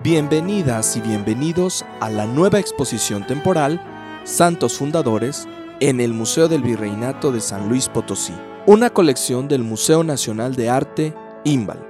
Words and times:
Bienvenidas 0.00 0.96
y 0.96 1.00
bienvenidos 1.00 1.84
a 1.98 2.08
la 2.08 2.24
nueva 2.24 2.60
exposición 2.60 3.26
temporal 3.26 3.82
Santos 4.22 4.78
Fundadores 4.78 5.48
en 5.80 6.00
el 6.00 6.14
Museo 6.14 6.46
del 6.46 6.62
Virreinato 6.62 7.32
de 7.32 7.40
San 7.40 7.68
Luis 7.68 7.88
Potosí, 7.88 8.32
una 8.64 8.90
colección 8.90 9.48
del 9.48 9.64
Museo 9.64 10.04
Nacional 10.04 10.54
de 10.54 10.70
Arte 10.70 11.14
Imbal, 11.42 11.84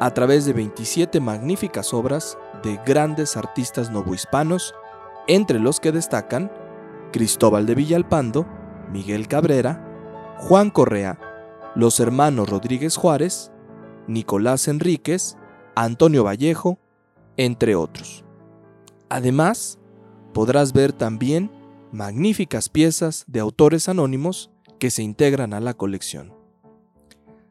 a 0.00 0.14
través 0.14 0.46
de 0.46 0.54
27 0.54 1.20
magníficas 1.20 1.92
obras 1.92 2.38
de 2.62 2.80
grandes 2.86 3.36
artistas 3.36 3.90
novohispanos, 3.90 4.74
entre 5.28 5.58
los 5.58 5.78
que 5.78 5.92
destacan 5.92 6.50
Cristóbal 7.12 7.66
de 7.66 7.74
Villalpando, 7.74 8.46
Miguel 8.90 9.28
Cabrera, 9.28 10.34
Juan 10.38 10.70
Correa, 10.70 11.18
los 11.74 12.00
hermanos 12.00 12.48
Rodríguez 12.48 12.96
Juárez, 12.96 13.52
Nicolás 14.06 14.68
Enríquez, 14.68 15.36
Antonio 15.74 16.24
Vallejo, 16.24 16.78
entre 17.36 17.74
otros. 17.74 18.24
Además, 19.08 19.78
podrás 20.32 20.72
ver 20.72 20.92
también 20.92 21.50
magníficas 21.92 22.68
piezas 22.68 23.24
de 23.26 23.40
autores 23.40 23.88
anónimos 23.88 24.50
que 24.78 24.90
se 24.90 25.02
integran 25.02 25.54
a 25.54 25.60
la 25.60 25.74
colección. 25.74 26.34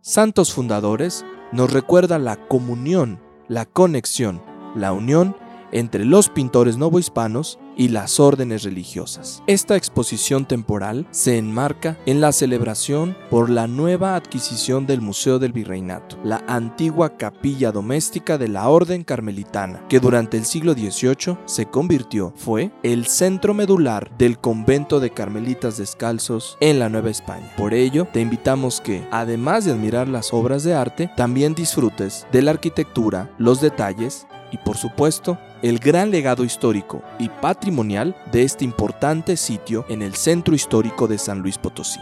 Santos 0.00 0.52
Fundadores 0.52 1.24
nos 1.52 1.72
recuerda 1.72 2.18
la 2.18 2.48
comunión, 2.48 3.20
la 3.46 3.66
conexión, 3.66 4.42
la 4.74 4.92
unión 4.92 5.36
entre 5.72 6.04
los 6.04 6.28
pintores 6.28 6.76
novohispanos 6.76 7.58
y 7.76 7.88
las 7.88 8.20
órdenes 8.20 8.62
religiosas. 8.62 9.42
Esta 9.46 9.76
exposición 9.76 10.46
temporal 10.46 11.06
se 11.10 11.38
enmarca 11.38 11.98
en 12.06 12.20
la 12.20 12.32
celebración 12.32 13.16
por 13.30 13.50
la 13.50 13.66
nueva 13.66 14.14
adquisición 14.14 14.86
del 14.86 15.00
Museo 15.00 15.38
del 15.38 15.52
Virreinato, 15.52 16.18
la 16.24 16.44
antigua 16.46 17.16
capilla 17.16 17.72
doméstica 17.72 18.38
de 18.38 18.48
la 18.48 18.68
Orden 18.68 19.04
Carmelitana, 19.04 19.86
que 19.88 20.00
durante 20.00 20.36
el 20.36 20.44
siglo 20.44 20.74
XVIII 20.74 21.38
se 21.46 21.66
convirtió, 21.66 22.32
fue, 22.36 22.70
el 22.82 23.06
centro 23.06 23.54
medular 23.54 24.10
del 24.18 24.38
convento 24.38 25.00
de 25.00 25.10
Carmelitas 25.10 25.78
Descalzos 25.78 26.56
en 26.60 26.78
la 26.78 26.88
Nueva 26.88 27.10
España. 27.10 27.50
Por 27.56 27.74
ello, 27.74 28.06
te 28.12 28.20
invitamos 28.20 28.80
que, 28.80 29.06
además 29.10 29.64
de 29.64 29.72
admirar 29.72 30.08
las 30.08 30.32
obras 30.32 30.64
de 30.64 30.74
arte, 30.74 31.10
también 31.16 31.54
disfrutes 31.54 32.26
de 32.32 32.42
la 32.42 32.50
arquitectura, 32.50 33.30
los 33.38 33.60
detalles 33.60 34.26
y 34.52 34.58
por 34.58 34.76
supuesto 34.76 35.38
el 35.62 35.78
gran 35.78 36.10
legado 36.10 36.44
histórico 36.44 37.02
y 37.18 37.28
patrimonial 37.28 38.14
de 38.30 38.42
este 38.42 38.64
importante 38.64 39.36
sitio 39.36 39.84
en 39.88 40.02
el 40.02 40.14
centro 40.14 40.54
histórico 40.54 41.08
de 41.08 41.18
San 41.18 41.40
Luis 41.40 41.58
Potosí. 41.58 42.00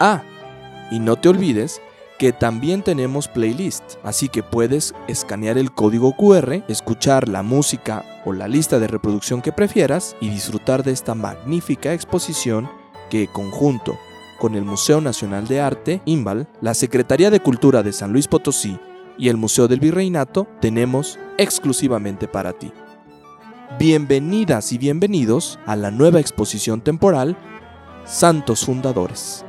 Ah, 0.00 0.22
y 0.90 0.98
no 0.98 1.16
te 1.16 1.28
olvides 1.28 1.80
que 2.18 2.32
también 2.32 2.82
tenemos 2.82 3.28
playlist, 3.28 3.82
así 4.02 4.28
que 4.28 4.42
puedes 4.42 4.94
escanear 5.08 5.58
el 5.58 5.72
código 5.72 6.14
QR, 6.16 6.62
escuchar 6.68 7.28
la 7.28 7.42
música 7.42 8.04
o 8.24 8.32
la 8.32 8.48
lista 8.48 8.78
de 8.78 8.86
reproducción 8.86 9.42
que 9.42 9.52
prefieras 9.52 10.16
y 10.20 10.28
disfrutar 10.28 10.82
de 10.84 10.92
esta 10.92 11.14
magnífica 11.14 11.92
exposición 11.94 12.70
que 13.10 13.26
conjunto 13.26 13.98
con 14.38 14.54
el 14.54 14.64
Museo 14.64 15.00
Nacional 15.00 15.46
de 15.46 15.60
Arte, 15.60 16.02
IMBAL, 16.04 16.48
la 16.60 16.74
Secretaría 16.74 17.30
de 17.30 17.40
Cultura 17.40 17.82
de 17.82 17.92
San 17.92 18.12
Luis 18.12 18.28
Potosí 18.28 18.78
y 19.18 19.28
el 19.28 19.36
Museo 19.36 19.68
del 19.68 19.80
Virreinato 19.80 20.46
tenemos 20.60 21.18
exclusivamente 21.38 22.28
para 22.28 22.52
ti. 22.52 22.72
Bienvenidas 23.78 24.72
y 24.72 24.78
bienvenidos 24.78 25.58
a 25.66 25.76
la 25.76 25.90
nueva 25.90 26.20
exposición 26.20 26.80
temporal 26.80 27.36
Santos 28.04 28.64
Fundadores. 28.64 29.44